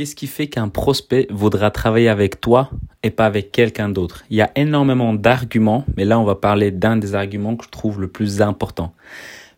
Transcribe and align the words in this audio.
Qu'est-ce 0.00 0.16
qui 0.16 0.28
fait 0.28 0.46
qu'un 0.46 0.70
prospect 0.70 1.26
voudra 1.28 1.70
travailler 1.70 2.08
avec 2.08 2.40
toi 2.40 2.70
et 3.02 3.10
pas 3.10 3.26
avec 3.26 3.52
quelqu'un 3.52 3.90
d'autre? 3.90 4.24
Il 4.30 4.36
y 4.38 4.40
a 4.40 4.50
énormément 4.56 5.12
d'arguments, 5.12 5.84
mais 5.94 6.06
là 6.06 6.18
on 6.18 6.24
va 6.24 6.36
parler 6.36 6.70
d'un 6.70 6.96
des 6.96 7.14
arguments 7.14 7.54
que 7.54 7.66
je 7.66 7.68
trouve 7.68 8.00
le 8.00 8.08
plus 8.08 8.40
important. 8.40 8.94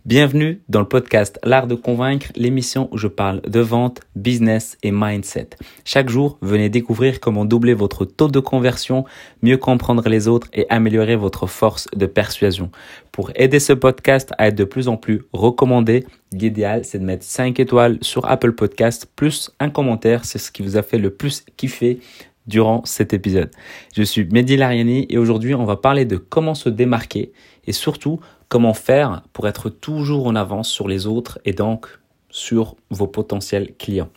Bienvenue 0.05 0.61
dans 0.69 0.81
le 0.81 0.89
podcast 0.89 1.39
L'art 1.45 1.69
de 1.69 1.77
convaincre, 1.77 2.27
l'émission 2.35 2.89
où 2.91 2.99
je 2.99 3.07
parle 3.07 3.41
de 3.43 3.61
vente, 3.61 4.01
business 4.17 4.77
et 4.83 4.91
mindset. 4.91 5.51
Chaque 5.85 6.09
jour, 6.09 6.39
venez 6.43 6.69
découvrir 6.69 7.21
comment 7.21 7.45
doubler 7.45 7.73
votre 7.73 8.05
taux 8.05 8.27
de 8.27 8.41
conversion, 8.41 9.05
mieux 9.43 9.59
comprendre 9.59 10.09
les 10.09 10.27
autres 10.27 10.49
et 10.55 10.67
améliorer 10.71 11.15
votre 11.15 11.47
force 11.47 11.87
de 11.95 12.07
persuasion. 12.07 12.73
Pour 13.13 13.31
aider 13.37 13.61
ce 13.61 13.75
podcast 13.75 14.33
à 14.39 14.49
être 14.49 14.57
de 14.57 14.65
plus 14.65 14.89
en 14.89 14.97
plus 14.97 15.23
recommandé, 15.33 16.05
l'idéal 16.33 16.85
c'est 16.85 16.99
de 16.99 17.05
mettre 17.05 17.25
5 17.25 17.61
étoiles 17.61 17.99
sur 18.01 18.29
Apple 18.29 18.55
Podcast 18.55 19.09
plus 19.15 19.53
un 19.61 19.71
commentaire, 19.71 20.25
c'est 20.25 20.39
ce 20.41 20.51
qui 20.51 20.63
vous 20.63 20.77
a 20.77 20.83
fait 20.83 20.99
le 20.99 21.11
plus 21.11 21.45
kiffer 21.57 22.01
durant 22.47 22.83
cet 22.85 23.13
épisode. 23.13 23.51
Je 23.95 24.03
suis 24.03 24.25
Mehdi 24.25 24.57
Lariani 24.57 25.07
et 25.09 25.19
aujourd'hui 25.19 25.55
on 25.55 25.65
va 25.65 25.77
parler 25.77 26.05
de 26.05 26.17
comment 26.17 26.55
se 26.55 26.69
démarquer 26.69 27.33
et 27.67 27.73
surtout 27.73 28.21
comment 28.49 28.75
faire 28.75 29.23
pour 29.33 29.49
être 29.49 29.71
toujours 29.71 30.27
en 30.27 30.35
avance 30.35 30.69
sur 30.69 30.89
les 30.89 31.07
autres 31.07 31.39
et 31.45 31.53
donc 31.53 31.87
sur 32.31 32.77
vos 32.91 33.07
potentiels 33.07 33.75
clients. 33.79 34.11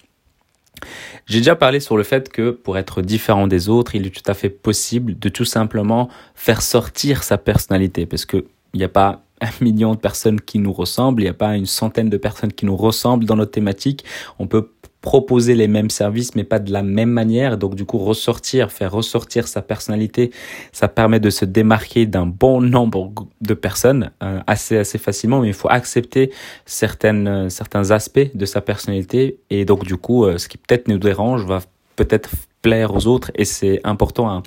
J'ai 1.25 1.39
déjà 1.39 1.55
parlé 1.55 1.79
sur 1.79 1.97
le 1.97 2.03
fait 2.03 2.29
que 2.29 2.51
pour 2.51 2.77
être 2.77 3.01
différent 3.01 3.47
des 3.47 3.69
autres, 3.69 3.95
il 3.95 4.07
est 4.07 4.09
tout 4.09 4.29
à 4.29 4.33
fait 4.33 4.49
possible 4.49 5.17
de 5.17 5.29
tout 5.29 5.45
simplement 5.45 6.09
faire 6.33 6.61
sortir 6.61 7.23
sa 7.23 7.37
personnalité 7.37 8.05
parce 8.05 8.25
qu'il 8.25 8.43
n'y 8.73 8.83
a 8.83 8.89
pas 8.89 9.23
un 9.41 9.51
million 9.61 9.95
de 9.95 9.99
personnes 9.99 10.39
qui 10.39 10.59
nous 10.59 10.71
ressemblent, 10.71 11.21
il 11.21 11.25
n'y 11.25 11.29
a 11.29 11.33
pas 11.33 11.55
une 11.55 11.65
centaine 11.65 12.09
de 12.09 12.17
personnes 12.17 12.53
qui 12.53 12.65
nous 12.65 12.77
ressemblent 12.77 13.25
dans 13.25 13.35
notre 13.35 13.51
thématique. 13.51 14.05
On 14.39 14.47
peut 14.47 14.69
proposer 15.05 15.53
les 15.53 15.67
mêmes 15.67 15.91
services 15.91 16.33
mais 16.33 16.43
pas 16.43 16.57
de 16.57 16.73
la 16.73 16.81
même 16.81 17.11
manière. 17.11 17.59
Donc 17.59 17.75
du 17.75 17.85
coup 17.85 17.99
ressortir, 17.99 18.71
faire 18.71 18.91
ressortir 18.91 19.47
sa 19.47 19.61
personnalité, 19.61 20.31
ça 20.71 20.87
permet 20.87 21.19
de 21.19 21.29
se 21.29 21.45
démarquer 21.45 22.07
d'un 22.07 22.25
bon 22.25 22.59
nombre 22.59 23.13
de 23.39 23.53
personnes 23.53 24.09
euh, 24.23 24.39
assez 24.47 24.77
assez 24.77 24.97
facilement. 24.97 25.41
Mais 25.41 25.49
il 25.49 25.53
faut 25.53 25.69
accepter 25.69 26.33
certaines 26.65 27.27
euh, 27.27 27.49
certains 27.49 27.91
aspects 27.91 28.29
de 28.33 28.45
sa 28.47 28.61
personnalité 28.61 29.37
et 29.51 29.63
donc 29.63 29.85
du 29.85 29.95
coup 29.95 30.25
euh, 30.25 30.39
ce 30.39 30.47
qui 30.47 30.57
peut-être 30.57 30.87
nous 30.87 30.97
dérange 30.97 31.45
va 31.45 31.59
peut-être 31.95 32.31
plaire 32.63 32.91
aux 32.95 33.05
autres 33.05 33.29
et 33.35 33.45
c'est 33.45 33.81
important 33.83 34.27
à, 34.27 34.41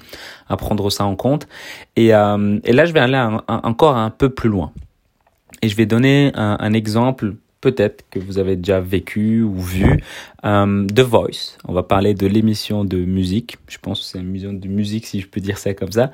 à, 0.48 0.56
prendre 0.56 0.90
ça 0.90 1.04
en 1.04 1.14
compte. 1.14 1.46
Et, 1.94 2.08
et 2.08 2.72
là 2.78 2.84
je 2.84 2.92
vais 2.92 3.00
aller 3.00 3.22
encore 3.46 3.96
un 3.96 4.10
peu 4.10 4.28
plus 4.28 4.50
loin 4.50 4.72
et 5.62 5.68
je 5.68 5.76
vais 5.76 5.86
donner 5.86 6.32
un, 6.34 6.56
un 6.58 6.72
exemple 6.72 7.36
peut-être 7.60 8.04
que 8.10 8.18
vous 8.18 8.38
avez 8.38 8.56
déjà 8.56 8.80
vécu 8.80 9.42
ou 9.42 9.58
vu 9.58 10.00
euh, 10.44 10.86
The 10.86 11.00
Voice. 11.00 11.58
On 11.66 11.72
va 11.72 11.82
parler 11.82 12.14
de 12.14 12.26
l'émission 12.26 12.84
de 12.84 12.98
musique. 12.98 13.56
Je 13.68 13.78
pense 13.78 14.00
que 14.00 14.06
c'est 14.06 14.18
une 14.18 14.28
émission 14.28 14.52
de 14.52 14.68
musique, 14.68 15.06
si 15.06 15.20
je 15.20 15.26
peux 15.26 15.40
dire 15.40 15.58
ça 15.58 15.74
comme 15.74 15.92
ça. 15.92 16.10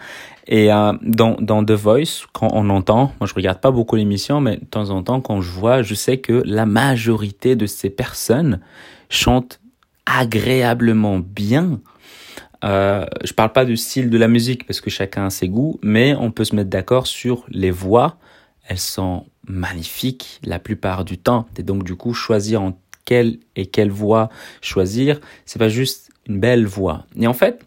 Et 0.47 0.73
euh, 0.73 0.93
dans, 1.03 1.37
dans 1.41 1.65
The 1.65 1.73
Voice, 1.73 2.27
quand 2.33 2.49
on 2.53 2.71
entend, 2.71 3.13
moi 3.21 3.27
je 3.27 3.35
regarde 3.35 3.61
pas 3.61 3.71
beaucoup 3.71 3.97
l'émission, 3.97 4.41
mais 4.41 4.57
de 4.57 4.65
temps 4.65 4.91
en 4.91 5.03
temps, 5.03 5.21
quand 5.21 5.41
je 5.41 5.51
vois, 5.51 5.83
je 5.83 5.95
sais 5.95 6.19
que 6.19 6.43
la 6.45 6.67
majorité 6.67 7.57
de 7.57 7.67
ces 7.67 7.91
personnes 7.91 8.61
chantent 9.09 9.61
agréablement 10.07 11.19
bien. 11.19 11.81
Euh, 12.65 13.05
je 13.23 13.33
parle 13.35 13.53
pas 13.53 13.67
du 13.67 13.77
style 13.77 14.09
de 14.09 14.17
la 14.17 14.29
musique 14.29 14.67
parce 14.67 14.81
que 14.81 14.89
chacun 14.89 15.27
a 15.27 15.31
ses 15.31 15.49
goûts, 15.49 15.79
mais 15.83 16.15
on 16.15 16.31
peut 16.31 16.45
se 16.45 16.57
mettre 16.57 16.71
d'accord 16.71 17.07
sur 17.07 17.45
les 17.49 17.71
voix. 17.71 18.17
Elles 18.67 18.79
sont 18.79 19.27
magnifique 19.47 20.41
la 20.45 20.59
plupart 20.59 21.05
du 21.05 21.19
temps. 21.19 21.47
Et 21.57 21.63
donc 21.63 21.85
du 21.85 21.97
coup, 21.97 22.15
choisir 22.15 22.63
en 22.63 22.79
quelle 23.05 23.39
et 23.57 23.67
quelle 23.67 23.91
voix 23.91 24.31
choisir, 24.63 25.21
c'est 25.45 25.59
pas 25.59 25.69
juste 25.69 26.11
une 26.27 26.41
belle 26.41 26.67
voix. 26.67 27.07
Et 27.19 27.27
en 27.27 27.35
fait, 27.35 27.63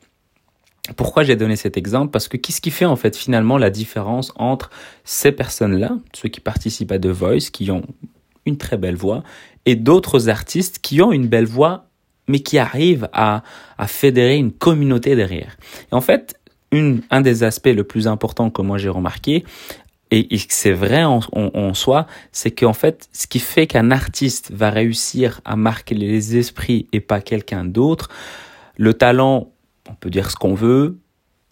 pourquoi 0.96 1.24
j'ai 1.24 1.36
donné 1.36 1.56
cet 1.56 1.78
exemple? 1.78 2.12
Parce 2.12 2.28
que 2.28 2.38
qu'est-ce 2.38 2.62
qui 2.62 2.72
fait 2.72 2.86
en 2.86 2.96
fait 2.96 3.16
finalement 3.16 3.58
la 3.58 3.70
différence 3.70 4.32
entre 4.36 4.70
ces 5.04 5.32
personnes-là, 5.32 5.98
ceux 6.14 6.30
qui 6.30 6.40
participent 6.40 6.92
à 6.92 7.00
The 7.00 7.08
Voice, 7.08 7.50
qui 7.52 7.70
ont 7.72 7.84
une 8.46 8.58
très 8.58 8.78
belle 8.78 8.96
voix, 8.96 9.24
et 9.66 9.76
d'autres 9.76 10.30
artistes 10.30 10.80
qui 10.80 11.02
ont 11.02 11.12
une 11.12 11.28
belle 11.28 11.46
voix, 11.46 11.90
mais 12.28 12.40
qui 12.40 12.58
arrivent 12.58 13.10
à, 13.14 13.44
à 13.78 13.88
fédérer 13.88 14.38
une 14.38 14.54
communauté 14.54 15.16
derrière? 15.16 15.58
Et 15.92 15.96
en 15.96 16.02
fait, 16.02 16.40
un 16.72 17.22
des 17.22 17.44
aspects 17.44 17.68
le 17.68 17.84
plus 17.84 18.08
important 18.08 18.50
que 18.50 18.62
moi 18.62 18.78
j'ai 18.78 18.90
remarqué, 18.90 19.46
et, 20.12 20.38
c'est 20.50 20.72
vrai 20.72 21.04
en, 21.04 21.74
soi, 21.74 22.08
c'est 22.32 22.52
qu'en 22.52 22.74
fait, 22.74 23.10
ce 23.12 23.28
qui 23.28 23.40
fait 23.40 23.68
qu'un 23.68 23.92
artiste 23.92 24.52
va 24.52 24.70
réussir 24.70 25.42
à 25.44 25.56
marquer 25.56 25.96
les 25.96 26.38
esprits 26.38 26.88
et 26.94 27.02
pas 27.02 27.20
quelqu'un 27.20 27.66
d'autre, 27.66 28.10
le 28.78 28.94
talent, 28.94 29.52
on 29.90 29.96
peut 29.96 30.10
dire 30.10 30.32
ce 30.32 30.36
qu'on 30.36 30.54
veut. 30.54 31.00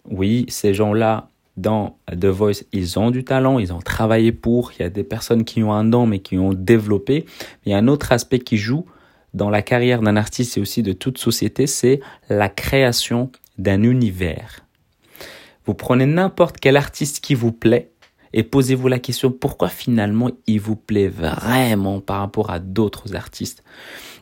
Oui, 0.08 0.46
ces 0.48 0.72
gens-là, 0.72 1.28
dans 1.56 1.98
The 2.10 2.26
Voice, 2.26 2.64
ils 2.72 2.98
ont 2.98 3.10
du 3.10 3.24
talent, 3.24 3.58
ils 3.58 3.72
ont 3.72 3.80
travaillé 3.80 4.32
pour. 4.32 4.72
Il 4.72 4.82
y 4.82 4.84
a 4.84 4.90
des 4.90 5.04
personnes 5.04 5.44
qui 5.44 5.62
ont 5.62 5.72
un 5.72 5.84
don, 5.84 6.06
mais 6.06 6.20
qui 6.20 6.38
ont 6.38 6.52
développé. 6.52 7.24
il 7.64 7.72
y 7.72 7.74
a 7.74 7.78
un 7.78 7.88
autre 7.88 8.12
aspect 8.12 8.38
qui 8.38 8.56
joue 8.56 8.86
dans 9.34 9.50
la 9.50 9.62
carrière 9.62 10.00
d'un 10.00 10.16
artiste 10.16 10.56
et 10.56 10.60
aussi 10.60 10.82
de 10.82 10.92
toute 10.92 11.18
société, 11.18 11.66
c'est 11.66 12.00
la 12.28 12.48
création 12.48 13.30
d'un 13.58 13.82
univers. 13.82 14.60
Vous 15.66 15.74
prenez 15.74 16.06
n'importe 16.06 16.58
quel 16.58 16.76
artiste 16.76 17.20
qui 17.20 17.34
vous 17.34 17.52
plaît, 17.52 17.90
et 18.36 18.42
posez-vous 18.42 18.86
la 18.86 18.98
question 18.98 19.32
pourquoi 19.32 19.70
finalement 19.70 20.30
il 20.46 20.60
vous 20.60 20.76
plaît 20.76 21.08
vraiment 21.08 22.00
par 22.00 22.18
rapport 22.18 22.50
à 22.50 22.58
d'autres 22.58 23.16
artistes? 23.16 23.64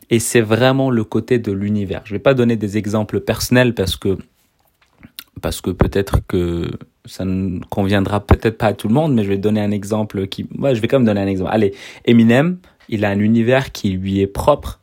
Et 0.09 0.19
c'est 0.19 0.39
vraiment 0.41 0.89
le 0.89 1.03
côté 1.03 1.37
de 1.37 1.51
l'univers. 1.51 2.01
Je 2.05 2.13
vais 2.13 2.19
pas 2.19 2.33
donner 2.33 2.55
des 2.55 2.77
exemples 2.77 3.19
personnels 3.19 3.75
parce 3.75 3.97
que 3.97 4.17
parce 5.41 5.59
que 5.59 5.69
peut-être 5.69 6.25
que 6.25 6.71
ça 7.03 7.25
ne 7.25 7.59
conviendra 7.65 8.25
peut-être 8.25 8.57
pas 8.57 8.67
à 8.67 8.73
tout 8.73 8.87
le 8.87 8.93
monde, 8.93 9.13
mais 9.13 9.25
je 9.25 9.27
vais 9.27 9.37
donner 9.37 9.59
un 9.59 9.71
exemple 9.71 10.27
qui, 10.27 10.47
ouais, 10.57 10.73
je 10.73 10.79
vais 10.79 10.87
quand 10.87 10.97
même 10.97 11.05
donner 11.05 11.19
un 11.19 11.27
exemple. 11.27 11.51
Allez, 11.53 11.73
Eminem, 12.05 12.57
il 12.87 13.03
a 13.03 13.09
un 13.09 13.19
univers 13.19 13.73
qui 13.73 13.89
lui 13.89 14.21
est 14.21 14.27
propre 14.27 14.79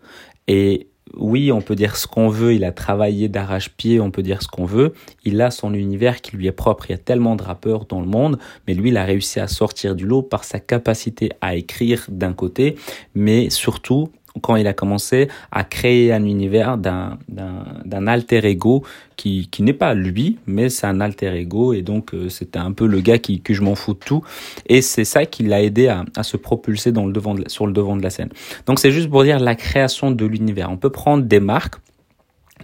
et 0.47 0.89
oui, 1.17 1.53
on 1.53 1.61
peut 1.61 1.75
dire 1.75 1.97
ce 1.97 2.07
qu'on 2.07 2.29
veut, 2.29 2.55
il 2.55 2.65
a 2.65 2.73
travaillé 2.73 3.29
d'arrache-pied, 3.29 4.01
on 4.01 4.11
peut 4.11 4.23
dire 4.23 4.43
ce 4.43 4.49
qu'on 4.49 4.65
veut, 4.65 4.95
il 5.25 5.41
a 5.41 5.51
son 5.51 5.75
univers 5.75 6.21
qui 6.21 6.37
lui 6.37 6.47
est 6.47 6.53
propre, 6.53 6.87
il 6.89 6.93
y 6.93 6.95
a 6.95 6.99
tellement 6.99 7.37
de 7.37 7.43
rappeurs 7.43 7.87
dans 7.87 8.01
le 8.01 8.07
monde, 8.07 8.39
mais 8.67 8.75
lui, 8.75 8.91
il 8.91 8.97
a 8.97 9.05
réussi 9.05 9.41
à 9.41 9.49
sortir 9.49 9.95
du 9.95 10.07
lot 10.07 10.23
par 10.23 10.45
sa 10.45 10.61
capacité 10.61 11.31
à 11.41 11.55
écrire 11.55 12.07
d'un 12.09 12.33
côté, 12.33 12.77
mais 13.15 13.51
surtout 13.51 14.11
quand 14.41 14.57
il 14.57 14.67
a 14.67 14.73
commencé 14.73 15.29
à 15.51 15.65
créer 15.65 16.13
un 16.13 16.25
univers 16.25 16.79
d'un 16.79 17.19
d'un 17.29 18.07
alter 18.07 18.45
ego 18.47 18.83
qui 19.17 19.49
qui 19.51 19.63
n'est 19.63 19.73
pas 19.73 19.95
lui 19.95 20.39
mais 20.47 20.69
c'est 20.69 20.87
un 20.87 21.01
alter 21.01 21.35
ego. 21.37 21.73
Et 21.73 21.83
donc 21.83 22.15
euh, 22.15 22.29
c'était 22.29 22.59
un 22.59 22.73
peu 22.73 22.87
le 22.87 23.01
gars 23.01 23.19
qui 23.19 23.41
que 23.41 23.55
je 23.55 23.63
m'en 23.63 23.75
fous 23.75 23.95
de 23.95 23.99
tout. 23.99 24.23
Et 24.67 24.83
c'est 24.83 25.05
ça 25.05 25.27
qui 25.27 25.43
l'a 25.43 25.63
aidé 25.63 25.89
à, 25.89 26.05
à 26.17 26.23
se 26.23 26.37
propulser 26.37 26.93
dans 26.93 27.07
le 27.07 27.13
devant 27.13 27.37
sur 27.47 27.67
le 27.67 27.73
devant 27.73 27.97
de 27.97 28.03
la 28.03 28.11
scène. 28.11 28.31
Donc 28.67 28.79
c'est 28.79 28.91
juste 28.91 29.11
pour 29.11 29.25
dire 29.25 29.39
la 29.39 29.55
création 29.55 30.11
de 30.11 30.25
l'univers. 30.25 30.71
On 30.71 30.77
peut 30.77 30.91
prendre 30.91 31.25
des 31.25 31.41
marques 31.41 31.77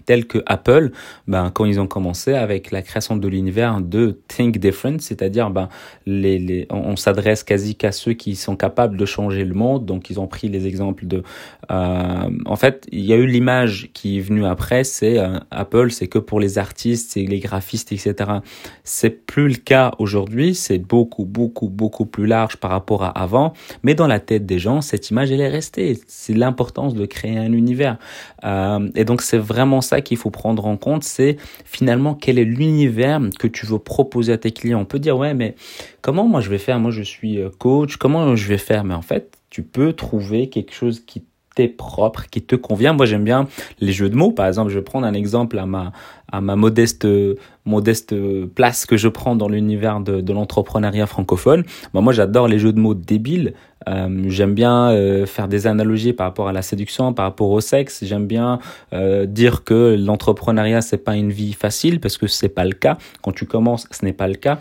tels 0.09 0.27
que 0.27 0.43
Apple, 0.47 0.93
ben, 1.27 1.51
quand 1.53 1.67
ils 1.67 1.79
ont 1.81 1.87
commencé 1.87 2.33
avec 2.33 2.71
la 2.71 2.81
création 2.81 3.15
de 3.15 3.29
l'univers 3.29 3.83
de 3.83 4.19
Think 4.27 4.57
Different, 4.57 5.01
c'est-à-dire 5.01 5.51
ben, 5.51 5.69
les, 6.07 6.39
les, 6.39 6.67
on, 6.71 6.97
s'adresse 6.97 7.45
quasi 7.45 7.75
qu'à 7.75 7.93
ceux 7.93 8.15
qui 8.15 8.35
sont 8.35 8.57
capables 8.57 8.97
de 8.97 9.05
changer 9.05 9.45
le 9.45 9.53
monde. 9.53 9.85
Donc 9.85 10.09
ils 10.09 10.19
ont 10.19 10.27
pris 10.27 10.49
les 10.49 10.67
exemples 10.67 11.07
de... 11.07 11.23
Euh, 11.71 12.31
en 12.47 12.57
fait, 12.57 12.87
il 12.91 13.05
y 13.05 13.13
a 13.13 13.17
eu 13.17 13.27
l'image 13.27 13.91
qui 13.93 14.17
est 14.17 14.23
venue 14.23 14.47
après, 14.47 14.83
c'est 14.83 15.19
euh, 15.19 15.39
Apple, 15.51 15.91
c'est 15.91 16.07
que 16.07 16.19
pour 16.19 16.41
les 16.41 16.57
artistes, 16.57 17.11
c'est 17.13 17.25
les 17.25 17.41
graphistes, 17.41 17.93
etc. 17.93 18.15
C'est 18.85 19.11
plus 19.11 19.49
le 19.49 19.57
cas 19.57 19.91
aujourd'hui, 19.99 20.55
c'est 20.55 20.79
beaucoup, 20.79 21.27
beaucoup, 21.27 21.69
beaucoup 21.69 22.07
plus 22.07 22.27
large 22.27 22.57
par 22.57 22.71
rapport 22.71 23.05
à 23.05 23.11
avant. 23.11 23.53
Mais 23.83 23.95
dans 23.95 24.07
la 24.07 24.21
tête 24.21 24.47
des 24.47 24.59
gens, 24.59 24.81
cette 24.81 25.11
image, 25.11 25.31
elle 25.31 25.43
est 25.43 25.49
restée. 25.49 25.99
C'est 26.07 26.33
l'importance 26.33 26.95
de 26.95 27.05
créer 27.05 27.37
un 27.37 27.53
univers. 27.53 27.99
Euh, 28.45 28.89
et 28.95 29.05
donc 29.05 29.21
c'est 29.21 29.37
vraiment 29.37 29.83
ça 29.83 29.98
qu'il 30.03 30.17
faut 30.17 30.31
prendre 30.31 30.67
en 30.67 30.77
compte, 30.77 31.05
c'est 31.05 31.37
finalement 31.65 32.15
quel 32.15 32.39
est 32.39 32.45
l'univers 32.45 33.21
que 33.39 33.47
tu 33.47 33.67
veux 33.67 33.79
proposer 33.79 34.33
à 34.33 34.39
tes 34.39 34.51
clients. 34.51 34.81
On 34.81 34.85
peut 34.85 34.99
dire, 34.99 35.17
ouais, 35.17 35.35
mais 35.35 35.55
comment 36.01 36.27
moi 36.27 36.41
je 36.41 36.51
vais 36.51 36.59
faire? 36.59 36.79
Moi 36.79 36.91
je 36.91 37.03
suis 37.03 37.39
euh, 37.39 37.51
coach, 37.59 37.97
comment 37.97 38.37
je 38.37 38.49
vais 38.49 38.59
faire? 38.59 38.85
Mais 38.85 38.95
en 38.95 39.03
fait, 39.03 39.39
tu 39.51 39.63
peux 39.63 39.93
trouver 39.93 40.49
quelque 40.49 40.73
chose 40.73 41.01
qui 41.01 41.25
propre, 41.67 42.27
qui 42.31 42.43
te 42.43 42.55
convient. 42.55 42.93
Moi 42.93 43.07
j'aime 43.07 43.25
bien 43.25 43.49
les 43.81 43.93
jeux 43.93 44.09
de 44.09 44.15
mots. 44.15 44.31
Par 44.31 44.47
exemple, 44.47 44.71
je 44.71 44.79
vais 44.79 44.85
prendre 44.85 45.07
un 45.07 45.15
exemple 45.15 45.59
à 45.59 45.67
ma, 45.67 45.93
à 46.31 46.41
ma 46.41 46.55
modeste, 46.55 47.09
modeste 47.65 48.15
place 48.55 48.87
que 48.87 48.97
je 48.97 49.09
prends 49.09 49.35
dans 49.35 49.49
l'univers 49.49 50.01
de, 50.01 50.21
de 50.21 50.33
l'entrepreneuriat 50.33 51.07
francophone. 51.07 51.65
moi 51.95 52.13
j'adore 52.13 52.47
les 52.47 52.61
jeux 52.61 52.73
de 52.73 52.79
mots 52.79 52.95
débiles. 52.95 53.55
Euh, 53.89 54.25
j'aime 54.29 54.55
bien 54.55 54.91
euh, 54.91 55.27
faire 55.27 55.49
des 55.49 55.67
analogies 55.67 56.13
par 56.13 56.27
rapport 56.27 56.49
à 56.49 56.53
la 56.53 56.63
séduction, 56.63 57.13
par 57.13 57.25
rapport 57.27 57.51
au 57.51 57.61
sexe. 57.61 58.05
J'aime 58.05 58.27
bien 58.27 58.59
euh, 58.93 59.27
dire 59.27 59.65
que 59.65 59.97
l'entrepreneuriat 59.99 60.81
c'est 60.81 60.99
pas 60.99 61.17
une 61.17 61.31
vie 61.31 61.53
facile 61.53 62.01
parce 62.01 62.19
que 62.19 62.27
c'est 62.27 62.49
pas 62.49 62.65
le 62.65 62.73
cas. 62.73 62.99
Quand 63.23 63.33
tu 63.33 63.47
commences, 63.47 63.87
ce 63.91 64.05
n'est 64.05 64.13
pas 64.13 64.29
le 64.29 64.35
cas. 64.35 64.59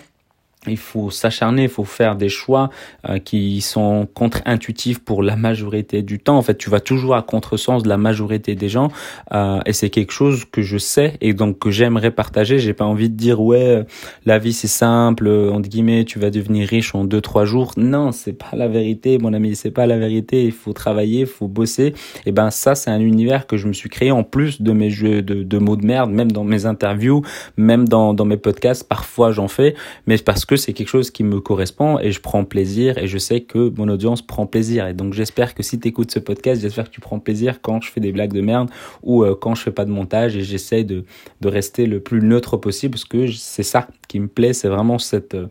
Il 0.66 0.78
faut 0.78 1.12
s'acharner, 1.12 1.64
il 1.64 1.70
faut 1.70 1.84
faire 1.84 2.16
des 2.16 2.30
choix 2.30 2.70
euh, 3.08 3.20
qui 3.20 3.62
sont 3.62 4.08
contre-intuitifs 4.14 5.00
pour 5.00 5.24
la 5.24 5.36
majorité 5.36 6.02
du 6.02 6.20
temps. 6.20 6.38
En 6.38 6.42
fait, 6.42 6.58
tu 6.58 6.70
vas 6.70 6.80
toujours 6.80 7.16
à 7.16 7.22
contresens 7.22 7.84
de 7.84 7.90
la 7.90 7.98
majorité 7.98 8.56
des 8.56 8.70
gens, 8.70 8.90
euh, 9.34 9.60
et 9.66 9.74
c'est 9.74 9.90
quelque 9.90 10.12
chose 10.12 10.46
que 10.52 10.62
je 10.62 10.78
sais 10.78 11.14
et 11.22 11.34
donc 11.34 11.60
que 11.60 11.72
j'aimerais 11.72 12.12
partager. 12.12 12.60
J'ai 12.60 12.74
pas 12.74 12.86
envie 12.86 13.10
de 13.10 13.16
dire 13.16 13.40
ouais, 13.42 13.86
la 14.26 14.40
vie 14.40 14.54
c'est 14.54 14.68
simple, 14.68 15.28
entre 15.28 15.70
guillemets, 15.70 16.06
tu 16.06 16.20
vas 16.20 16.32
devenir 16.32 16.68
riche 16.68 16.96
en 16.96 17.06
deux 17.06 17.22
trois 17.22 17.46
jours. 17.46 17.74
Non, 17.78 18.12
c'est 18.12 18.34
pas 18.34 18.56
la 18.56 18.68
vérité, 18.68 19.18
mon 19.20 19.34
ami, 19.34 19.56
c'est 19.56 19.72
pas 19.72 19.86
la 19.86 19.98
vérité. 19.98 20.44
Il 20.44 20.52
faut 20.52 20.74
travailler, 20.74 21.22
il 21.22 21.28
faut 21.28 21.48
bosser. 21.48 21.94
Et 22.26 22.32
ben 22.32 22.50
ça, 22.50 22.76
c'est 22.76 22.90
un 22.90 23.00
univers 23.00 23.48
que 23.48 23.58
je 23.58 23.68
me 23.68 23.74
suis 23.74 23.90
créé 23.90 24.12
en 24.12 24.24
plus 24.24 24.62
de 24.62 24.72
mes 24.72 24.90
jeux 24.90 25.22
de, 25.22 25.44
de 25.44 25.58
mots 25.58 25.76
de 25.76 25.86
merde, 25.86 26.12
même 26.12 26.32
dans 26.32 26.44
mes 26.44 26.66
interviews, 26.66 27.22
même 27.58 27.88
dans 27.88 28.14
dans 28.14 28.26
mes 28.26 28.38
podcasts. 28.38 28.88
Parfois, 28.88 29.32
j'en 29.32 29.48
fais, 29.48 29.76
mais 30.08 30.18
parce 30.18 30.46
que 30.48 30.56
c'est 30.56 30.74
quelque 30.74 30.88
chose 30.88 31.12
qui 31.12 31.24
me 31.24 31.40
correspond 31.40 32.00
et 32.00 32.12
je 32.12 32.22
prends 32.22 32.46
plaisir 32.46 32.98
et 32.98 33.08
je 33.08 33.18
sais 33.18 33.42
que 33.42 33.72
mon 33.78 33.88
audience 33.90 34.22
prend 34.22 34.48
plaisir. 34.48 34.88
Et 34.88 34.94
donc 34.94 35.14
j'espère 35.14 35.54
que 35.54 35.62
si 35.62 35.80
tu 35.80 35.90
écoutes 35.90 36.10
ce 36.10 36.20
podcast, 36.20 36.62
j'espère 36.62 36.86
que 36.86 36.90
tu 36.96 37.02
prends 37.02 37.20
plaisir 37.20 37.62
quand 37.62 37.82
je 37.82 37.92
fais 37.92 38.00
des 38.00 38.12
blagues 38.12 38.34
de 38.34 38.42
merde 38.42 38.70
ou 39.04 39.24
euh, 39.24 39.36
quand 39.40 39.54
je 39.56 39.62
fais 39.62 39.72
pas 39.72 39.86
de 39.86 39.92
montage 39.92 40.36
et 40.36 40.42
j'essaie 40.42 40.84
de, 40.84 41.04
de 41.42 41.48
rester 41.48 41.86
le 41.86 42.00
plus 42.00 42.22
neutre 42.22 42.58
possible 42.58 42.94
parce 42.94 43.06
que 43.06 43.32
c'est 43.32 43.64
ça 43.64 43.88
qui 44.08 44.20
me 44.20 44.28
plaît, 44.28 44.54
c'est 44.54 44.70
vraiment 44.70 44.98
cette, 44.98 45.36
euh, 45.36 45.48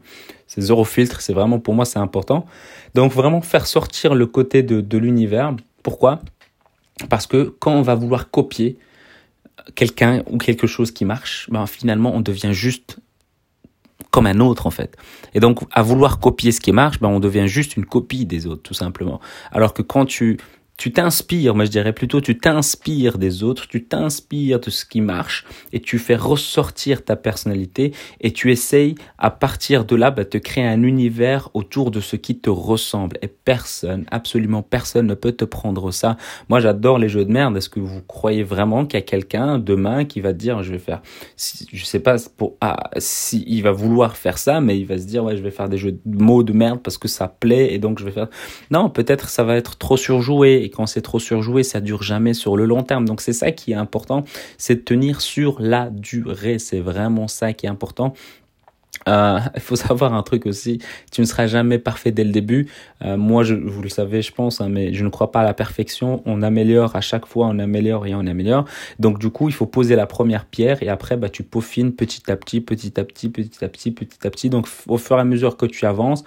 ces 0.47 0.63
filtres 0.85 1.21
c'est 1.21 1.35
vraiment 1.35 1.61
pour 1.61 1.75
moi 1.75 1.85
c'est 1.85 1.99
important. 1.99 2.47
Donc 2.95 3.13
vraiment 3.13 3.43
faire 3.43 3.67
sortir 3.67 4.15
le 4.15 4.27
côté 4.27 4.63
de, 4.63 4.81
de 4.81 4.99
l'univers. 4.99 5.55
Pourquoi? 5.83 6.21
Parce 7.11 7.27
que 7.27 7.55
quand 7.59 7.73
on 7.73 7.83
va 7.83 7.95
vouloir 7.95 8.31
copier 8.31 8.79
quelqu'un 9.75 10.23
ou 10.31 10.39
quelque 10.39 10.67
chose 10.67 10.91
qui 10.91 11.05
marche, 11.05 11.49
ben 11.51 11.67
finalement 11.67 12.15
on 12.15 12.21
devient 12.21 12.53
juste 12.53 12.99
comme 14.17 14.27
un 14.27 14.41
autre 14.41 14.67
en 14.67 14.71
fait. 14.71 14.97
Et 15.35 15.41
donc 15.41 15.61
à 15.73 15.83
vouloir 15.83 16.21
copier 16.21 16.51
ce 16.51 16.61
qui 16.61 16.73
marche, 16.73 17.01
ben 17.01 17.09
on 17.11 17.21
devient 17.21 17.49
juste 17.49 17.77
une 17.77 17.85
copie 17.85 18.25
des 18.25 18.47
autres 18.47 18.63
tout 18.63 18.73
simplement. 18.73 19.21
Alors 19.53 19.75
que 19.75 19.83
quand 19.83 20.07
tu 20.07 20.39
tu 20.77 20.93
t'inspires, 20.93 21.55
moi 21.55 21.65
je 21.65 21.71
dirais 21.71 21.95
plutôt 21.95 22.21
tu 22.21 22.37
t'inspires 22.37 23.17
des 23.17 23.43
autres, 23.43 23.67
tu 23.67 23.85
t'inspires 23.85 24.61
de 24.61 24.69
ce 24.69 24.85
qui 24.85 25.01
marche 25.01 25.47
et 25.73 25.81
tu 25.81 25.99
fais 25.99 26.17
ressortir 26.17 27.03
ta 27.03 27.17
personnalité 27.17 27.93
et 28.21 28.33
tu 28.33 28.53
essayes 28.53 28.95
à 29.17 29.31
partir 29.31 29.87
de 29.87 29.97
là 29.97 30.11
bah, 30.11 30.25
de 30.25 30.39
créer 30.39 30.67
un 30.67 30.83
univers 30.83 31.49
autour 31.55 31.91
de 31.91 32.01
ce 32.01 32.17
qui 32.17 32.39
te 32.39 32.51
ressemble. 32.51 33.17
Et 33.23 33.29
personne, 33.29 34.05
absolument 34.11 34.63
personne 34.63 35.07
ne 35.07 35.15
peut 35.15 35.33
te 35.33 35.47
prendre 35.47 35.91
ça. 35.93 36.19
Moi 36.51 36.61
j'adore 36.61 36.99
les 36.99 37.09
jeux 37.09 37.25
de 37.25 37.33
merde, 37.33 37.57
est-ce 37.57 37.71
que 37.71 37.81
vous 37.81 38.03
croyez 38.03 38.43
vraiment 38.43 38.85
qu'il 38.85 38.99
y 38.99 39.03
a 39.03 39.07
quelqu'un 39.07 39.59
demain 39.59 40.05
qui 40.05 40.21
va 40.21 40.35
dire 40.35 40.63
je 40.63 40.73
vais 40.73 40.79
faire, 40.79 41.01
si, 41.37 41.67
je 41.73 41.85
sais 41.87 42.01
pas 42.01 42.17
pour, 42.37 42.57
ah, 42.61 42.91
si 42.99 43.45
il 43.47 43.63
va 43.63 43.73
vouloir 43.73 44.19
faire 44.19 44.37
ça 44.37 44.61
mais 44.61 44.79
il 44.79 44.85
va 44.85 44.99
se 44.99 45.07
dire 45.07 45.25
ouais 45.25 45.39
je 45.39 45.43
vais 45.43 45.51
faire 45.51 45.71
des 45.71 45.79
jeux 45.79 45.93
de 46.05 46.23
mots 46.23 46.43
de 46.43 46.53
merde 46.53 46.81
parce 46.83 46.99
que 46.99 47.09
ça 47.09 47.29
plaît 47.29 47.73
et 47.73 47.79
donc 47.79 47.99
je 47.99 48.05
vais 48.05 48.11
faire, 48.11 48.29
non 48.71 48.91
peut-être 48.91 49.31
ça 49.31 49.43
va 49.43 49.57
être 49.57 49.79
trop 49.79 49.97
surjoué 49.97 50.66
et 50.67 50.71
quand 50.71 50.87
c'est 50.87 51.01
trop 51.01 51.21
surjoué, 51.21 51.63
ça 51.63 51.81
dure 51.81 52.03
jamais 52.03 52.35
sur 52.35 52.57
le 52.57 52.67
long 52.67 52.83
terme. 52.83 53.05
Donc 53.07 53.21
c'est 53.21 53.33
ça 53.33 53.53
qui 53.53 53.71
est 53.71 53.77
important, 53.77 54.25
c'est 54.59 54.75
de 54.75 54.81
tenir 54.81 55.21
sur 55.21 55.61
la 55.61 55.91
durée. 55.91 56.59
C'est 56.59 56.81
vraiment 56.81 57.29
ça 57.29 57.53
qui 57.53 57.67
est 57.67 57.69
important. 57.69 58.15
Euh, 59.09 59.39
il 59.55 59.61
faut 59.61 59.77
savoir 59.77 60.15
un 60.15 60.23
truc 60.23 60.47
aussi, 60.47 60.79
tu 61.13 61.21
ne 61.21 61.27
seras 61.27 61.47
jamais 61.47 61.79
parfait 61.79 62.11
dès 62.11 62.25
le 62.25 62.33
début. 62.33 62.69
Euh, 63.05 63.17
moi, 63.17 63.43
je, 63.43 63.55
vous 63.55 63.83
le 63.83 63.89
savez, 63.89 64.23
je 64.23 64.33
pense, 64.33 64.61
hein, 64.61 64.69
mais 64.69 64.93
je 64.95 65.05
ne 65.05 65.09
crois 65.09 65.33
pas 65.33 65.41
à 65.41 65.45
la 65.45 65.55
perfection. 65.55 66.23
On 66.27 66.43
améliore 66.43 66.97
à 66.97 67.01
chaque 67.01 67.27
fois, 67.27 67.47
on 67.47 67.59
améliore 67.59 68.07
et 68.07 68.15
on 68.15 68.27
améliore. 68.27 68.65
Donc 68.99 69.19
du 69.19 69.31
coup, 69.31 69.49
il 69.49 69.55
faut 69.55 69.67
poser 69.67 69.97
la 69.97 70.07
première 70.07 70.47
pierre 70.47 70.83
et 70.83 70.89
après, 70.89 71.17
bah, 71.17 71.29
tu 71.29 71.43
peaufines 71.43 71.93
petit 71.93 72.31
à 72.31 72.37
petit, 72.37 72.61
petit 72.61 72.99
à 72.99 73.05
petit, 73.05 73.29
petit 73.29 73.65
à 73.65 73.69
petit, 73.69 73.91
petit 73.91 74.27
à 74.27 74.31
petit. 74.31 74.51
Donc 74.51 74.67
au 74.89 74.99
fur 74.99 75.17
et 75.17 75.21
à 75.21 75.25
mesure 75.25 75.57
que 75.57 75.67
tu 75.67 75.87
avances, 75.87 76.25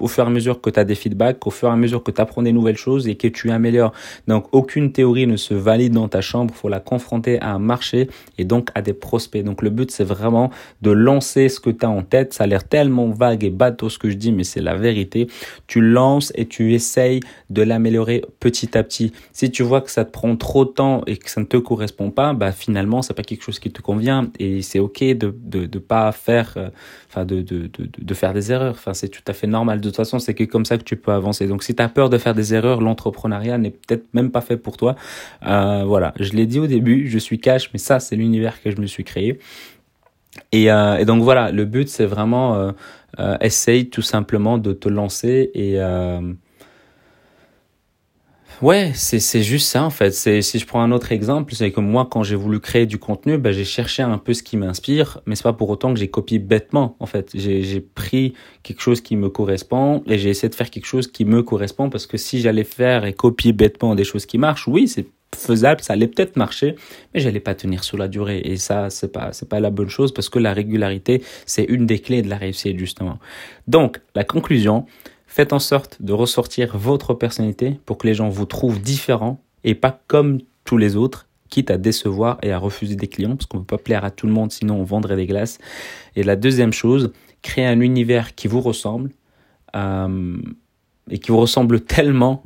au 0.00 0.08
fur 0.08 0.24
et 0.24 0.26
à 0.26 0.30
mesure 0.30 0.60
que 0.60 0.70
tu 0.70 0.78
as 0.78 0.84
des 0.84 0.94
feedbacks, 0.94 1.46
au 1.46 1.50
fur 1.50 1.68
et 1.68 1.72
à 1.72 1.76
mesure 1.76 2.02
que 2.02 2.10
tu 2.10 2.20
apprends 2.20 2.42
des 2.42 2.52
nouvelles 2.52 2.76
choses 2.76 3.08
et 3.08 3.16
que 3.16 3.28
tu 3.28 3.50
améliores. 3.50 3.92
Donc 4.28 4.46
aucune 4.52 4.92
théorie 4.92 5.26
ne 5.26 5.36
se 5.36 5.54
valide 5.54 5.92
dans 5.92 6.08
ta 6.08 6.20
chambre, 6.20 6.54
faut 6.54 6.68
la 6.68 6.80
confronter 6.80 7.40
à 7.40 7.52
un 7.52 7.58
marché 7.58 8.08
et 8.38 8.44
donc 8.44 8.68
à 8.74 8.82
des 8.82 8.92
prospects. 8.92 9.44
Donc 9.44 9.62
le 9.62 9.70
but, 9.70 9.90
c'est 9.90 10.04
vraiment 10.04 10.50
de 10.82 10.90
lancer 10.90 11.48
ce 11.48 11.60
que 11.60 11.70
tu 11.70 11.84
as 11.84 11.90
en 11.90 12.01
tête. 12.02 12.32
Ça 12.32 12.44
a 12.44 12.46
l'air 12.46 12.64
tellement 12.68 13.10
vague 13.10 13.44
et 13.44 13.50
bateau 13.50 13.88
ce 13.88 13.98
que 13.98 14.10
je 14.10 14.16
dis, 14.16 14.32
mais 14.32 14.44
c'est 14.44 14.60
la 14.60 14.74
vérité. 14.74 15.26
Tu 15.66 15.80
lances 15.80 16.32
et 16.34 16.46
tu 16.46 16.74
essayes 16.74 17.20
de 17.50 17.62
l'améliorer 17.62 18.24
petit 18.40 18.76
à 18.76 18.82
petit. 18.82 19.12
Si 19.32 19.50
tu 19.50 19.62
vois 19.62 19.80
que 19.80 19.90
ça 19.90 20.04
te 20.04 20.10
prend 20.10 20.36
trop 20.36 20.64
de 20.64 20.70
temps 20.70 21.02
et 21.06 21.16
que 21.16 21.30
ça 21.30 21.40
ne 21.40 21.46
te 21.46 21.56
correspond 21.56 22.10
pas, 22.10 22.32
bah 22.32 22.52
finalement 22.52 23.02
c'est 23.02 23.14
pas 23.14 23.22
quelque 23.22 23.42
chose 23.42 23.58
qui 23.58 23.70
te 23.70 23.82
convient 23.82 24.30
et 24.38 24.62
c'est 24.62 24.78
ok 24.78 25.02
de 25.02 25.34
de, 25.42 25.66
de 25.66 25.78
pas 25.78 26.10
faire, 26.12 26.54
euh, 26.56 26.68
enfin 27.08 27.24
de, 27.24 27.42
de, 27.42 27.70
de 27.76 28.14
faire 28.14 28.32
des 28.32 28.52
erreurs. 28.52 28.74
Enfin 28.74 28.94
c'est 28.94 29.08
tout 29.08 29.22
à 29.26 29.32
fait 29.32 29.46
normal. 29.46 29.80
De 29.80 29.88
toute 29.88 29.96
façon 29.96 30.18
c'est 30.18 30.34
que 30.34 30.44
comme 30.44 30.64
ça 30.64 30.78
que 30.78 30.84
tu 30.84 30.96
peux 30.96 31.12
avancer. 31.12 31.46
Donc 31.46 31.62
si 31.62 31.74
tu 31.74 31.82
as 31.82 31.88
peur 31.88 32.10
de 32.10 32.18
faire 32.18 32.34
des 32.34 32.54
erreurs, 32.54 32.80
l'entrepreneuriat 32.80 33.58
n'est 33.58 33.70
peut-être 33.70 34.06
même 34.14 34.30
pas 34.30 34.40
fait 34.40 34.56
pour 34.56 34.76
toi. 34.76 34.96
Euh, 35.46 35.84
voilà, 35.86 36.12
je 36.18 36.32
l'ai 36.32 36.46
dit 36.46 36.58
au 36.58 36.66
début, 36.66 37.08
je 37.08 37.18
suis 37.18 37.38
cash, 37.38 37.70
mais 37.72 37.78
ça 37.78 38.00
c'est 38.00 38.16
l'univers 38.16 38.62
que 38.62 38.70
je 38.70 38.80
me 38.80 38.86
suis 38.86 39.04
créé. 39.04 39.38
Et, 40.52 40.70
euh, 40.70 40.96
et, 40.96 41.04
donc 41.04 41.22
voilà, 41.22 41.52
le 41.52 41.64
but 41.64 41.88
c'est 41.88 42.06
vraiment 42.06 42.54
euh, 42.54 42.72
euh, 43.18 43.36
essaye 43.40 43.90
tout 43.90 44.02
simplement 44.02 44.58
de 44.58 44.72
te 44.72 44.88
lancer 44.88 45.50
et 45.54 45.74
euh, 45.78 46.32
ouais, 48.62 48.92
c'est 48.94 49.42
juste 49.42 49.68
ça 49.68 49.84
en 49.84 49.90
fait. 49.90 50.12
C'est 50.12 50.40
si 50.40 50.58
je 50.58 50.66
prends 50.66 50.80
un 50.82 50.90
autre 50.90 51.12
exemple, 51.12 51.54
c'est 51.54 51.70
que 51.70 51.80
moi 51.80 52.08
quand 52.10 52.22
j'ai 52.22 52.36
voulu 52.36 52.60
créer 52.60 52.86
du 52.86 52.98
contenu, 52.98 53.36
ben 53.36 53.52
j'ai 53.52 53.64
cherché 53.64 54.02
un 54.02 54.16
peu 54.16 54.32
ce 54.32 54.42
qui 54.42 54.56
m'inspire, 54.56 55.20
mais 55.26 55.36
c'est 55.36 55.42
pas 55.42 55.52
pour 55.52 55.68
autant 55.68 55.92
que 55.92 56.00
j'ai 56.00 56.08
copié 56.08 56.38
bêtement 56.38 56.96
en 56.98 57.06
fait. 57.06 57.30
J'ai 57.34 57.80
pris 57.80 58.32
quelque 58.62 58.80
chose 58.80 59.02
qui 59.02 59.16
me 59.16 59.28
correspond 59.28 60.02
et 60.06 60.16
j'ai 60.16 60.30
essayé 60.30 60.48
de 60.48 60.54
faire 60.54 60.70
quelque 60.70 60.86
chose 60.86 61.12
qui 61.12 61.26
me 61.26 61.42
correspond 61.42 61.90
parce 61.90 62.06
que 62.06 62.16
si 62.16 62.40
j'allais 62.40 62.64
faire 62.64 63.04
et 63.04 63.12
copier 63.12 63.52
bêtement 63.52 63.94
des 63.94 64.04
choses 64.04 64.24
qui 64.24 64.38
marchent, 64.38 64.66
oui, 64.66 64.88
c'est 64.88 65.06
faisable, 65.42 65.82
ça 65.82 65.92
allait 65.92 66.06
peut-être 66.06 66.36
marcher, 66.36 66.76
mais 67.12 67.20
j'allais 67.20 67.40
pas 67.40 67.54
tenir 67.54 67.84
sur 67.84 67.96
la 67.98 68.08
durée. 68.08 68.40
Et 68.44 68.56
ça, 68.56 68.90
c'est 68.90 69.12
pas, 69.12 69.32
c'est 69.32 69.48
pas 69.48 69.60
la 69.60 69.70
bonne 69.70 69.88
chose 69.88 70.12
parce 70.12 70.28
que 70.28 70.38
la 70.38 70.52
régularité, 70.52 71.22
c'est 71.46 71.64
une 71.64 71.86
des 71.86 71.98
clés 71.98 72.22
de 72.22 72.28
la 72.28 72.36
réussite, 72.36 72.78
justement. 72.78 73.18
Donc, 73.68 74.00
la 74.14 74.24
conclusion, 74.24 74.86
faites 75.26 75.52
en 75.52 75.58
sorte 75.58 76.00
de 76.00 76.12
ressortir 76.12 76.76
votre 76.76 77.14
personnalité 77.14 77.80
pour 77.86 77.98
que 77.98 78.06
les 78.06 78.14
gens 78.14 78.28
vous 78.28 78.46
trouvent 78.46 78.80
différent 78.80 79.42
et 79.64 79.74
pas 79.74 80.00
comme 80.06 80.38
tous 80.64 80.76
les 80.76 80.96
autres, 80.96 81.26
quitte 81.48 81.70
à 81.70 81.76
décevoir 81.76 82.38
et 82.42 82.50
à 82.50 82.58
refuser 82.58 82.96
des 82.96 83.08
clients 83.08 83.36
parce 83.36 83.46
qu'on 83.46 83.58
ne 83.58 83.62
peut 83.64 83.76
pas 83.76 83.82
plaire 83.82 84.04
à 84.04 84.10
tout 84.10 84.26
le 84.26 84.32
monde, 84.32 84.52
sinon 84.52 84.76
on 84.76 84.84
vendrait 84.84 85.16
des 85.16 85.26
glaces. 85.26 85.58
Et 86.16 86.22
la 86.22 86.36
deuxième 86.36 86.72
chose, 86.72 87.12
créer 87.42 87.66
un 87.66 87.80
univers 87.80 88.34
qui 88.34 88.48
vous 88.48 88.60
ressemble, 88.60 89.10
euh, 89.76 90.36
et 91.10 91.18
qui 91.18 91.30
vous 91.30 91.38
ressemble 91.38 91.80
tellement 91.80 92.42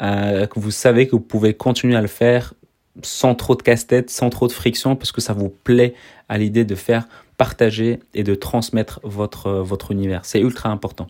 euh, 0.00 0.46
que 0.46 0.58
vous 0.58 0.70
savez 0.70 1.06
que 1.06 1.12
vous 1.12 1.20
pouvez 1.20 1.54
continuer 1.54 1.96
à 1.96 2.02
le 2.02 2.08
faire 2.08 2.54
sans 3.02 3.34
trop 3.34 3.54
de 3.54 3.62
casse-tête, 3.62 4.10
sans 4.10 4.30
trop 4.30 4.46
de 4.46 4.52
friction, 4.52 4.96
parce 4.96 5.12
que 5.12 5.20
ça 5.20 5.32
vous 5.32 5.48
plaît 5.48 5.94
à 6.28 6.38
l'idée 6.38 6.64
de 6.64 6.74
faire 6.74 7.06
partager 7.36 8.00
et 8.14 8.22
de 8.22 8.34
transmettre 8.34 9.00
votre, 9.02 9.50
votre 9.50 9.92
univers. 9.92 10.24
C'est 10.24 10.40
ultra 10.40 10.70
important. 10.70 11.06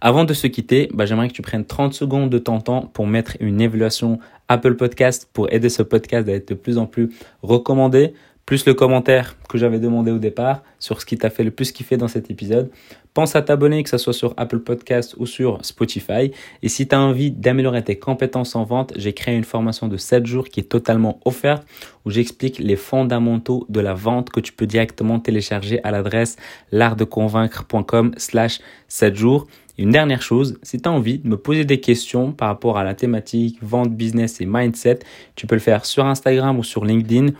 Avant 0.00 0.24
de 0.24 0.34
se 0.34 0.46
quitter, 0.46 0.88
bah, 0.92 1.06
j'aimerais 1.06 1.28
que 1.28 1.32
tu 1.32 1.42
prennes 1.42 1.64
30 1.64 1.94
secondes 1.94 2.30
de 2.30 2.38
ton 2.38 2.60
temps 2.60 2.82
pour 2.82 3.06
mettre 3.06 3.36
une 3.40 3.60
évaluation 3.60 4.18
Apple 4.48 4.76
Podcast 4.76 5.28
pour 5.32 5.52
aider 5.52 5.68
ce 5.68 5.82
podcast 5.82 6.28
à 6.28 6.32
être 6.32 6.48
de 6.48 6.54
plus 6.54 6.78
en 6.78 6.86
plus 6.86 7.10
recommandé, 7.42 8.14
plus 8.46 8.64
le 8.64 8.74
commentaire 8.74 9.36
que 9.48 9.58
j'avais 9.58 9.80
demandé 9.80 10.12
au 10.12 10.18
départ 10.18 10.62
sur 10.78 11.00
ce 11.00 11.06
qui 11.06 11.18
t'a 11.18 11.30
fait 11.30 11.42
le 11.42 11.50
plus 11.50 11.72
kiffer 11.72 11.96
dans 11.96 12.06
cet 12.06 12.30
épisode. 12.30 12.70
Pense 13.12 13.34
à 13.34 13.42
t'abonner, 13.42 13.82
que 13.82 13.90
ce 13.90 13.98
soit 13.98 14.12
sur 14.12 14.34
Apple 14.36 14.60
Podcast 14.60 15.16
ou 15.18 15.26
sur 15.26 15.64
Spotify. 15.64 16.30
Et 16.62 16.68
si 16.68 16.86
tu 16.86 16.94
as 16.94 17.00
envie 17.00 17.32
d'améliorer 17.32 17.82
tes 17.82 17.98
compétences 17.98 18.54
en 18.54 18.62
vente, 18.62 18.92
j'ai 18.94 19.14
créé 19.14 19.34
une 19.34 19.44
formation 19.44 19.88
de 19.88 19.96
7 19.96 20.26
jours 20.26 20.48
qui 20.48 20.60
est 20.60 20.68
totalement 20.68 21.18
offerte 21.24 21.66
où 22.04 22.10
j'explique 22.10 22.58
les 22.58 22.76
fondamentaux 22.76 23.66
de 23.68 23.80
la 23.80 23.94
vente 23.94 24.30
que 24.30 24.38
tu 24.38 24.52
peux 24.52 24.66
directement 24.66 25.18
télécharger 25.18 25.82
à 25.82 25.90
l'adresse 25.90 26.36
l'artdeconvaincre.com 26.70 28.12
slash 28.16 28.60
7 28.86 29.16
jours. 29.16 29.46
Une 29.78 29.90
dernière 29.90 30.22
chose, 30.22 30.58
si 30.62 30.80
tu 30.80 30.88
as 30.88 30.92
envie 30.92 31.18
de 31.18 31.28
me 31.28 31.36
poser 31.36 31.66
des 31.66 31.80
questions 31.80 32.32
par 32.32 32.48
rapport 32.48 32.78
à 32.78 32.84
la 32.84 32.94
thématique 32.94 33.58
vente, 33.60 33.94
business 33.94 34.40
et 34.40 34.46
mindset, 34.46 35.00
tu 35.34 35.46
peux 35.46 35.54
le 35.54 35.60
faire 35.60 35.84
sur 35.84 36.06
Instagram 36.06 36.58
ou 36.58 36.64
sur 36.64 36.84
LinkedIn. 36.86 37.32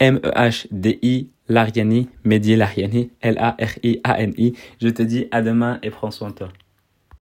M-E-H-D-I, 0.00 1.28
Lariani, 1.48 2.08
Mehdi 2.24 2.56
Lariani, 2.56 3.10
L-A-R-I-A-N-I. 3.20 4.54
Je 4.80 4.88
te 4.88 5.02
dis 5.02 5.26
à 5.30 5.42
demain 5.42 5.78
et 5.82 5.90
prends 5.90 6.10
soin 6.10 6.30
de 6.30 6.34
toi. 6.34 6.48